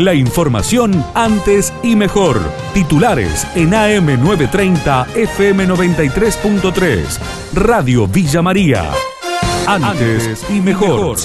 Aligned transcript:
La 0.00 0.14
información 0.14 1.04
antes 1.14 1.72
y 1.82 1.94
mejor. 1.94 2.40
Titulares 2.72 3.46
en 3.54 3.72
AM930 3.72 5.04
FM93.3. 5.08 7.20
Radio 7.52 8.08
Villa 8.08 8.40
María. 8.40 8.90
Antes 9.68 10.50
y 10.50 10.62
mejor. 10.62 11.18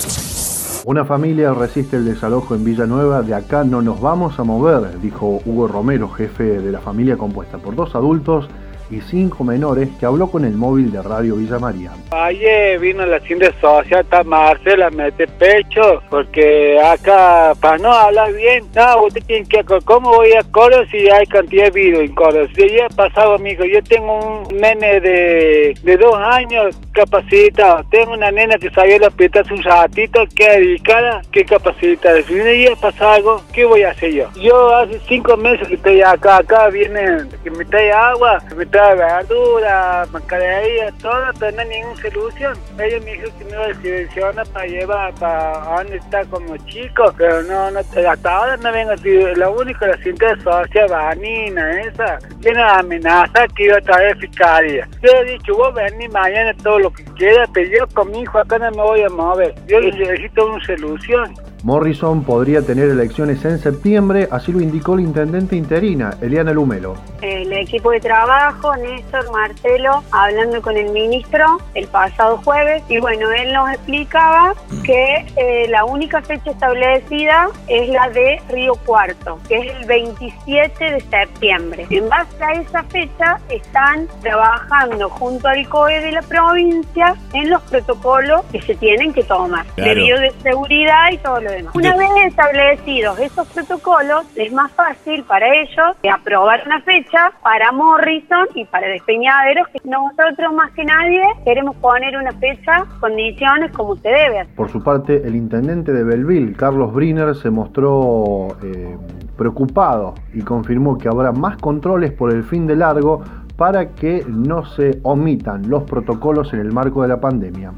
Una 0.84 1.06
familia 1.06 1.54
resiste 1.54 1.96
el 1.96 2.04
desalojo 2.04 2.54
en 2.54 2.66
Villanueva, 2.66 3.22
de 3.22 3.36
acá 3.36 3.64
no 3.64 3.82
nos 3.82 4.02
vamos 4.02 4.38
a 4.40 4.44
mover, 4.44 5.00
dijo 5.00 5.40
Hugo 5.46 5.70
Romero, 5.70 6.10
jefe 6.10 6.60
de 6.60 6.72
la 6.74 6.82
familia 6.82 7.16
compuesta 7.16 7.58
por 7.58 7.78
dos 7.78 7.96
adultos 7.96 8.50
y 8.90 9.02
cinco 9.02 9.44
menores 9.44 9.90
que 10.00 10.06
habló 10.06 10.28
con 10.28 10.46
el 10.46 10.54
móvil 10.54 10.92
de 10.92 11.02
Radio 11.02 11.36
Villa 11.36 11.60
María. 11.60 11.92
Ayer 12.12 12.80
vino 12.80 13.06
la 13.06 13.20
ciencia 13.20 13.54
social, 13.60 14.02
está 14.02 14.24
Marcela, 14.24 14.90
mete 14.90 15.28
pecho, 15.28 16.02
porque 16.10 16.80
acá, 16.80 17.54
para 17.60 17.78
no 17.78 17.92
hablar 17.92 18.34
bien, 18.34 18.64
no, 18.76 19.04
usted 19.04 19.24
tiene 19.26 19.48
que, 19.48 19.64
¿cómo 19.84 20.16
voy 20.16 20.34
a 20.34 20.44
coro 20.52 20.86
si 20.92 21.10
hay 21.10 21.26
cantidad 21.26 21.66
de 21.66 21.72
virus 21.72 22.02
en 22.02 22.16
coro? 22.16 22.48
Si 22.56 22.70
ya 22.70 22.88
pasado, 22.96 23.36
amigo, 23.36 23.66
yo 23.66 23.82
tengo 23.84 24.20
un 24.20 24.58
nene 24.58 25.00
de, 25.00 25.78
de 25.82 25.98
dos 25.98 26.16
años 26.16 26.80
capacitado, 26.92 27.84
tengo 27.90 28.14
una 28.14 28.32
nena 28.32 28.58
que 28.58 28.70
sabía 28.72 29.00
la 29.00 29.08
hospital 29.08 29.44
hace 29.44 29.54
un 29.54 29.64
ratito, 29.64 30.24
que 30.36 30.50
dedicada, 30.50 31.22
que 31.32 31.44
capacita. 31.44 32.10
Si 32.24 32.64
ya 32.64 32.76
pasa 32.80 33.16
algo, 33.16 33.42
¿qué 33.54 33.66
voy 33.66 33.84
a 33.84 33.92
hacer 33.92 34.12
yo? 34.14 34.30
Yo 34.36 34.76
hace 34.76 35.00
cinco 35.08 35.36
meses 35.38 35.68
que 35.68 35.76
estoy 35.76 36.02
acá, 36.02 36.38
acá 36.38 36.70
viene 36.70 37.26
que 37.44 37.52
me 37.52 37.66
trae 37.66 37.92
agua, 37.92 38.42
que 38.48 38.56
me 38.56 38.66
trae 38.76 38.96
verdura, 38.96 40.06
mascarilla, 40.12 40.92
todo, 41.02 41.32
pero 41.40 41.56
no 41.56 41.62
hay 41.62 41.70
ninguna 41.70 42.02
solución. 42.02 42.58
Ella 42.78 43.00
me 43.06 43.14
dijo 43.14 43.38
que 43.38 43.46
me 43.46 43.52
iba 43.52 43.66
a 43.68 43.74
seleccionar 43.76 44.48
para 44.50 44.66
llevar 44.66 45.16
para 45.16 45.78
donde 45.78 45.96
está 45.96 46.26
como 46.26 46.58
chico, 46.66 47.14
pero 47.18 47.42
no, 47.44 47.72
no 47.72 47.80
hasta 47.80 48.36
ahora 48.36 48.58
no 48.58 48.72
vengo, 48.74 48.92
lo 49.36 49.52
único, 49.54 49.86
la 49.86 49.98
cinta 49.98 50.36
social 50.42 50.90
vanina, 50.90 51.82
esa, 51.84 52.20
tiene 52.42 52.62
amenaza 52.62 53.48
que 53.56 53.64
iba 53.64 53.78
a 53.78 53.82
traer 53.82 54.18
fiscalía. 54.18 54.90
Yo 55.02 55.10
he 55.22 55.32
dicho, 55.32 55.56
vos 55.56 55.74
venís 55.74 56.12
mañana 56.12 56.54
todo 56.62 56.80
lo 56.80 56.92
que 56.92 57.06
quieras, 57.16 57.50
pero 57.54 57.70
yo 57.70 57.88
con 57.94 58.12
mi 58.12 58.24
hijo 58.24 58.40
acá 58.40 58.60
no 58.60 58.72
me 58.72 58.84
voy 58.84 59.04
a 59.04 59.10
mover, 59.10 59.56
yo 59.68 59.80
necesito 59.80 60.48
una 60.48 60.66
solución. 60.66 61.34
Morrison 61.66 62.24
podría 62.24 62.62
tener 62.62 62.90
elecciones 62.90 63.44
en 63.44 63.58
septiembre, 63.58 64.28
así 64.30 64.52
lo 64.52 64.62
indicó 64.62 64.96
la 64.96 65.02
intendente 65.02 65.56
interina, 65.56 66.16
Eliana 66.22 66.54
Lumelo. 66.54 66.94
El 67.24 67.52
equipo 67.54 67.90
de 67.90 68.00
trabajo, 68.00 68.76
Néstor, 68.76 69.32
Marcelo, 69.32 70.04
hablando 70.12 70.62
con 70.62 70.78
el 70.78 70.92
ministro 70.92 71.58
el 71.74 71.88
pasado 71.88 72.38
jueves, 72.46 72.84
y 72.88 73.00
bueno, 73.00 73.32
él 73.32 73.52
nos 73.52 73.68
explicaba 73.72 74.54
que 74.84 75.26
eh, 75.38 75.68
la 75.70 75.86
única 75.86 76.22
fecha 76.22 76.52
establecida 76.52 77.48
es 77.68 77.90
la 77.90 78.10
de 78.10 78.40
Río 78.50 78.76
Cuarto, 78.86 79.40
que 79.50 79.58
es 79.58 79.76
el 79.76 79.88
27 79.88 80.92
de 80.92 81.02
septiembre. 81.02 81.88
En 81.90 82.08
base 82.10 82.44
a 82.44 82.52
esa 82.62 82.84
fecha 82.84 83.40
están 83.50 84.08
trabajando 84.22 85.10
junto 85.10 85.48
al 85.48 85.68
COE 85.68 86.00
de 86.00 86.12
la 86.12 86.22
provincia 86.22 87.16
en 87.34 87.50
los 87.50 87.64
protocolos 87.64 88.44
que 88.52 88.62
se 88.62 88.76
tienen 88.76 89.14
que 89.14 89.24
tomar, 89.24 89.66
debido 89.76 90.20
de 90.20 90.32
seguridad 90.44 91.12
y 91.12 91.18
todo 91.18 91.42
lo 91.42 91.55
una 91.74 91.96
vez 91.96 92.10
establecidos 92.28 93.20
esos 93.20 93.48
protocolos, 93.50 94.26
es 94.36 94.52
más 94.52 94.72
fácil 94.72 95.24
para 95.24 95.48
ellos 95.48 95.96
aprobar 96.12 96.64
una 96.66 96.82
fecha 96.82 97.32
para 97.44 97.72
Morrison 97.72 98.48
y 98.56 98.66
para 98.66 98.88
Despeñaderos, 98.88 99.68
que 99.70 99.80
nosotros 99.90 100.54
más 100.54 100.72
que 100.72 100.84
nadie 100.84 101.24
queremos 101.44 101.76
poner 101.78 102.18
una 102.18 102.32
fecha, 102.34 102.86
condiciones 103.00 103.72
como 103.72 103.96
se 103.98 104.10
debe. 104.10 104.46
Por 104.56 104.70
su 104.70 104.84
parte, 104.84 105.22
el 105.26 105.36
intendente 105.36 105.92
de 105.94 106.04
Belleville, 106.04 106.54
Carlos 106.54 106.94
Briner, 106.94 107.36
se 107.36 107.50
mostró 107.50 108.58
eh, 108.64 108.98
preocupado 109.38 110.16
y 110.34 110.42
confirmó 110.42 110.98
que 110.98 111.08
habrá 111.08 111.32
más 111.32 111.58
controles 111.58 112.12
por 112.12 112.32
el 112.32 112.44
fin 112.44 112.68
de 112.68 112.76
largo 112.76 113.24
para 113.58 113.94
que 113.94 114.26
no 114.28 114.66
se 114.66 115.00
omitan 115.04 115.70
los 115.70 115.84
protocolos 115.84 116.54
en 116.54 116.60
el 116.60 116.72
marco 116.72 117.02
de 117.02 117.08
la 117.08 117.20
pandemia 117.20 117.72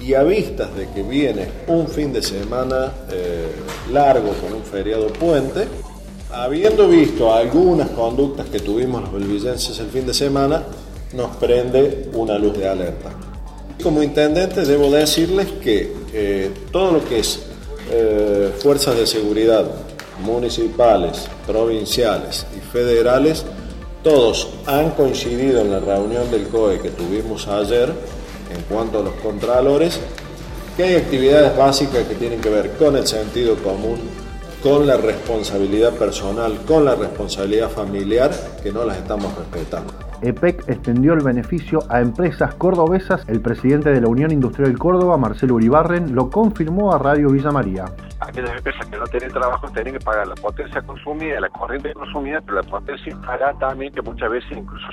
y 0.00 0.14
a 0.14 0.22
vistas 0.22 0.74
de 0.76 0.88
que 0.88 1.02
viene 1.02 1.48
un 1.66 1.86
fin 1.88 2.12
de 2.12 2.22
semana 2.22 2.92
eh, 3.10 3.48
largo 3.92 4.30
con 4.34 4.54
un 4.54 4.62
feriado 4.62 5.08
puente, 5.08 5.66
habiendo 6.32 6.88
visto 6.88 7.32
algunas 7.32 7.90
conductas 7.90 8.48
que 8.48 8.60
tuvimos 8.60 9.02
los 9.02 9.12
belvillenses 9.12 9.78
el 9.78 9.88
fin 9.88 10.06
de 10.06 10.14
semana, 10.14 10.62
nos 11.12 11.36
prende 11.36 12.08
una 12.14 12.38
luz 12.38 12.56
de 12.56 12.68
alerta. 12.68 13.10
Como 13.82 14.02
intendente 14.02 14.64
debo 14.64 14.90
decirles 14.90 15.48
que 15.62 15.92
eh, 16.12 16.50
todo 16.70 16.92
lo 16.92 17.04
que 17.04 17.20
es 17.20 17.40
eh, 17.90 18.52
fuerzas 18.58 18.96
de 18.96 19.06
seguridad 19.06 19.64
municipales, 20.22 21.28
provinciales 21.46 22.46
y 22.56 22.60
federales, 22.72 23.44
todos 24.02 24.48
han 24.66 24.90
coincidido 24.90 25.60
en 25.60 25.70
la 25.70 25.80
reunión 25.80 26.30
del 26.30 26.46
COE 26.48 26.78
que 26.80 26.90
tuvimos 26.90 27.48
ayer 27.48 27.92
en 28.54 28.62
cuanto 28.62 29.00
a 29.00 29.02
los 29.02 29.14
contralores, 29.14 29.98
que 30.76 30.84
hay 30.84 30.96
actividades 30.96 31.56
básicas 31.56 32.06
que 32.06 32.14
tienen 32.14 32.40
que 32.40 32.48
ver 32.48 32.72
con 32.72 32.96
el 32.96 33.06
sentido 33.06 33.56
común, 33.56 34.00
con 34.62 34.86
la 34.86 34.96
responsabilidad 34.96 35.92
personal, 35.94 36.58
con 36.66 36.84
la 36.84 36.94
responsabilidad 36.94 37.70
familiar, 37.70 38.30
que 38.62 38.72
no 38.72 38.84
las 38.84 38.98
estamos 38.98 39.34
respetando. 39.36 40.09
EPEC 40.22 40.68
extendió 40.68 41.12
el 41.12 41.20
beneficio 41.20 41.80
a 41.88 42.00
empresas 42.00 42.54
cordobesas. 42.54 43.28
El 43.28 43.40
presidente 43.40 43.90
de 43.90 44.00
la 44.00 44.08
Unión 44.08 44.30
Industrial 44.30 44.76
Córdoba, 44.78 45.16
Marcelo 45.16 45.54
Uribarren, 45.54 46.14
lo 46.14 46.30
confirmó 46.30 46.92
a 46.92 46.98
Radio 46.98 47.30
Villa 47.30 47.50
María 47.50 47.86
aquellas 48.20 48.56
empresas 48.56 48.86
que 48.86 48.96
no 48.96 49.06
tienen 49.06 49.30
trabajo 49.30 49.68
tienen 49.70 49.94
que 49.94 50.00
pagar 50.00 50.26
la 50.26 50.34
potencia 50.34 50.82
consumida, 50.82 51.40
la 51.40 51.48
corriente 51.48 51.92
consumida, 51.94 52.40
pero 52.40 52.62
la 52.62 52.62
potencia 52.62 53.12
instalada 53.12 53.54
también, 53.58 53.92
que 53.92 54.02
muchas 54.02 54.30
veces 54.30 54.50
incluso 54.56 54.86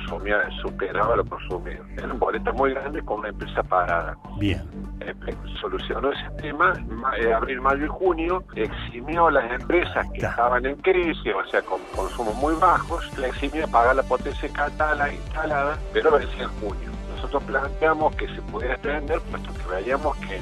superaba 0.62 1.16
lo 1.16 1.26
consumido. 1.26 1.84
Era 1.98 2.12
un 2.12 2.20
boleto 2.20 2.54
muy 2.54 2.74
grande 2.74 3.02
con 3.04 3.20
una 3.20 3.30
empresa 3.30 3.64
parada. 3.64 4.18
Bien. 4.40 4.64
Eh, 5.02 5.14
solucionó 5.62 6.12
ese 6.12 6.30
tema, 6.42 6.74
en 7.18 7.34
abril, 7.34 7.62
mayo 7.62 7.86
y 7.86 7.88
junio, 7.88 8.44
eximió 8.56 9.28
a 9.28 9.32
las 9.32 9.52
empresas 9.52 10.08
que 10.14 10.26
estaban 10.26 10.66
en 10.66 10.76
crisis, 10.78 11.34
o 11.34 11.50
sea, 11.50 11.62
con 11.62 11.80
consumos 11.96 12.36
muy 12.36 12.56
bajos, 12.56 13.18
le 13.18 13.28
eximió 13.28 13.66
a 13.66 13.68
pagar 13.68 13.96
la 13.96 14.04
potencia 14.04 14.48
instalada, 14.48 15.10
instalada 15.18 15.78
pero 15.94 16.12
vencía 16.12 16.44
en 16.44 16.50
junio. 16.60 16.92
Nosotros 17.16 17.44
planteamos 17.44 18.16
que 18.16 18.28
se 18.28 18.42
pudiera 18.44 18.76
extender, 18.76 19.20
puesto 19.22 19.54
que 19.54 19.76
veíamos 19.76 20.16
que 20.18 20.42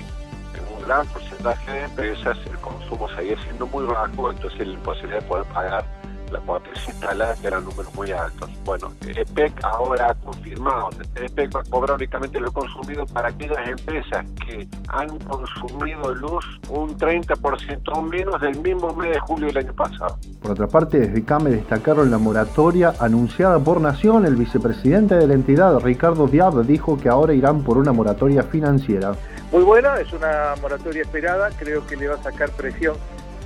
gran 0.86 1.08
porcentaje 1.08 1.72
de 1.72 1.84
empresas 1.84 2.38
el 2.46 2.58
consumo 2.58 3.10
seguía 3.16 3.36
siendo 3.44 3.66
muy 3.68 3.86
bajo, 3.86 4.32
entonces 4.32 4.68
la 4.68 4.74
imposibilidad 4.74 5.22
de 5.22 5.28
poder 5.28 5.46
pagar 5.46 5.86
la 6.32 6.40
potencia 6.42 6.92
instalada 6.92 7.36
que 7.36 7.48
eran 7.48 7.64
números 7.64 7.94
muy 7.96 8.12
altos. 8.12 8.50
Bueno, 8.64 8.92
EPEC 9.06 9.64
ahora 9.64 10.12
ha 10.12 10.14
confirmado, 10.16 10.90
EPEC 11.16 11.56
va 11.56 11.62
a 11.62 11.64
cobrar 11.64 11.98
únicamente 11.98 12.40
lo 12.40 12.52
consumido 12.52 13.06
para 13.08 13.30
aquellas 13.30 13.68
empresas 13.68 14.26
que 14.46 14.68
han 14.88 15.18
consumido 15.20 16.14
luz 16.16 16.46
un 16.70 16.98
30% 16.98 18.02
menos 18.04 18.42
del 18.42 18.60
mismo 18.60 18.94
mes 18.96 19.12
de 19.12 19.20
julio 19.20 19.48
del 19.48 19.58
año 19.58 19.74
pasado. 19.74 20.18
Por 20.42 20.52
otra 20.52 20.68
parte, 20.68 21.00
desde 21.00 21.24
CAME 21.24 21.52
destacaron 21.52 22.12
la 22.12 22.18
moratoria 22.18 22.94
anunciada 23.00 23.60
por 23.60 23.82
Nación. 23.82 24.26
El 24.26 24.36
vicepresidente 24.36 25.16
de 25.16 25.28
la 25.28 25.34
entidad, 25.34 25.80
Ricardo 25.80 26.28
Diab, 26.28 26.64
dijo 26.66 26.98
que 26.98 27.10
ahora 27.10 27.34
irán 27.34 27.64
por 27.64 27.78
una 27.78 27.92
moratoria 27.92 28.44
financiera 28.44 29.14
muy 29.52 29.64
buena, 29.64 30.00
es 30.00 30.12
una 30.12 30.54
moratoria 30.62 31.04
esperada, 31.04 31.50
creo 31.58 31.86
que 31.88 31.96
le 31.96 32.08
va 32.08 32.16
a 32.16 32.24
sacar 32.24 32.50
presión 32.52 32.96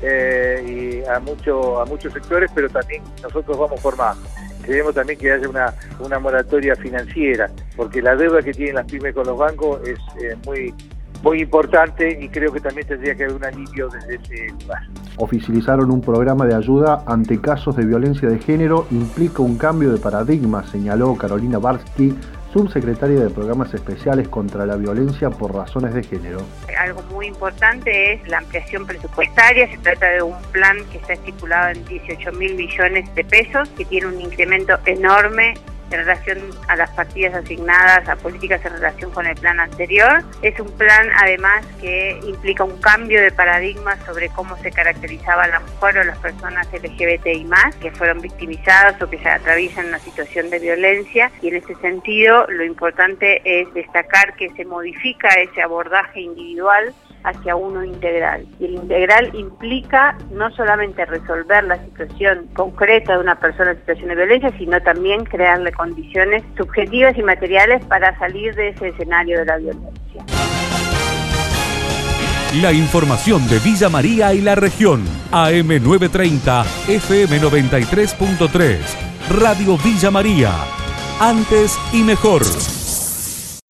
eh, 0.02 1.02
y 1.04 1.10
a, 1.10 1.20
mucho, 1.20 1.82
a 1.82 1.86
muchos 1.86 2.14
sectores, 2.14 2.50
pero 2.54 2.70
también 2.70 3.04
nosotros 3.22 3.58
vamos 3.58 3.80
por 3.82 3.98
más. 3.98 4.18
Queremos 4.66 4.94
también 4.94 5.18
que 5.18 5.32
haya 5.32 5.50
una, 5.50 5.74
una 6.00 6.20
moratoria 6.20 6.76
financiera, 6.76 7.50
porque 7.76 8.02
la 8.02 8.16
deuda 8.16 8.42
que 8.42 8.54
tienen 8.54 8.76
las 8.76 8.86
pymes 8.86 9.16
con 9.16 9.26
los 9.26 9.38
bancos 9.38 9.82
es 9.88 9.98
eh, 10.22 10.36
muy, 10.46 10.74
muy 11.24 11.42
importante 11.42 12.18
y 12.22 12.30
creo 12.30 12.52
que 12.52 12.60
también 12.60 12.88
tendría 12.88 13.16
que 13.16 13.24
haber 13.24 13.36
un 13.36 13.46
alivio 13.46 13.90
desde 13.90 14.16
ese 14.16 14.54
lugar. 14.62 14.82
Oficializaron 15.18 15.92
un 15.92 16.02
programa 16.02 16.46
de 16.46 16.56
ayuda 16.56 17.04
ante 17.06 17.42
casos 17.42 17.76
de 17.76 17.86
violencia 17.86 18.30
de 18.30 18.40
género, 18.40 18.86
implica 18.92 19.42
un 19.42 19.58
cambio 19.58 19.92
de 19.92 20.00
paradigma, 20.00 20.66
señaló 20.68 21.16
Carolina 21.16 21.58
Barsky, 21.58 22.16
subsecretaria 22.54 23.20
de 23.20 23.30
Programas 23.30 23.74
Especiales 23.74 24.28
contra 24.28 24.66
la 24.66 24.76
Violencia 24.76 25.30
por 25.30 25.54
Razones 25.54 25.94
de 25.94 26.04
Género. 26.04 26.42
Algo 26.78 27.02
muy 27.12 27.28
importante 27.28 28.14
es 28.14 28.28
la 28.28 28.40
ampliación 28.40 28.86
presupuestaria. 28.86 29.70
Se 29.70 29.78
trata 29.78 30.08
de 30.08 30.22
un 30.22 30.42
plan 30.52 30.78
que 30.92 30.98
está 30.98 31.14
estipulado 31.14 31.70
en 31.70 31.86
18 31.86 32.32
mil 32.34 32.56
millones 32.56 33.14
de 33.16 33.24
pesos, 33.24 33.70
que 33.70 33.86
tiene 33.86 34.08
un 34.08 34.22
incremento 34.22 34.78
enorme 34.86 35.54
en 35.92 36.00
relación 36.00 36.40
a 36.68 36.76
las 36.76 36.90
partidas 36.92 37.34
asignadas 37.34 38.08
a 38.08 38.16
políticas 38.16 38.64
en 38.66 38.74
relación 38.74 39.12
con 39.12 39.26
el 39.26 39.36
plan 39.36 39.60
anterior. 39.60 40.24
Es 40.42 40.60
un 40.60 40.72
plan 40.78 41.10
además 41.18 41.66
que 41.82 42.20
implica 42.24 42.64
un 42.64 42.80
cambio 42.82 43.22
de 43.22 43.32
paradigma 43.32 43.98
sobre 44.06 44.30
cómo 44.30 44.58
se 44.58 44.72
caracterizaba 44.72 45.48
la 45.48 45.60
mujer 45.60 46.00
o 46.00 46.04
las 46.04 46.18
personas 46.20 46.68
LGBTI 46.72 47.46
más 47.46 47.76
que 47.78 47.92
fueron 47.92 48.22
victimizadas 48.22 49.02
o 49.02 49.10
que 49.10 49.18
se 49.20 49.30
atraviesan 49.30 49.88
una 49.88 50.00
situación 50.00 50.50
de 50.50 50.60
violencia 50.60 51.32
y 51.42 51.50
en 51.50 51.56
ese 51.56 51.76
sentido 51.76 52.46
lo 52.48 52.64
importante 52.64 53.42
es 53.44 53.74
destacar 53.74 54.36
que 54.36 54.50
se 54.52 54.66
modifica 54.66 55.30
ese 55.30 55.62
abordaje 55.62 56.22
individual 56.22 56.94
hacia 57.24 57.56
uno 57.56 57.84
integral. 57.84 58.46
Y 58.60 58.66
el 58.66 58.76
integral 58.76 59.32
implica 59.34 60.18
no 60.32 60.50
solamente 60.52 61.06
resolver 61.06 61.64
la 61.66 61.78
situación 61.84 62.48
concreta 62.54 63.14
de 63.14 63.20
una 63.20 63.40
persona 63.40 63.72
en 63.72 63.78
situación 63.78 64.10
de 64.10 64.16
violencia, 64.16 64.52
sino 64.58 64.82
también 64.82 65.26
crearle 65.26 65.72
condiciones 65.80 66.44
subjetivas 66.58 67.18
y 67.18 67.24
materiales 67.24 67.84
para 67.86 68.20
salir 68.20 68.54
de 68.54 68.68
ese 68.70 68.90
escenario 68.90 69.40
de 69.40 69.46
la 69.46 69.56
violencia. 69.58 70.26
La 72.62 72.74
información 72.74 73.48
de 73.48 73.60
Villa 73.60 73.88
María 73.88 74.34
y 74.34 74.42
la 74.42 74.56
región. 74.56 75.06
AM930, 75.32 76.66
FM93.3. 76.88 78.78
Radio 79.30 79.78
Villa 79.78 80.12
María. 80.12 80.52
Antes 81.22 81.80
y 81.94 82.04
mejor. 82.04 82.42